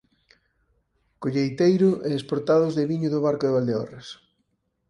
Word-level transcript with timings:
Colleiteiro 1.23 1.89
e 2.07 2.09
exportados 2.19 2.75
de 2.77 2.83
viño 2.91 3.09
do 3.11 3.23
Barco 3.27 3.43
de 3.47 3.55
Valdeorras. 3.55 4.07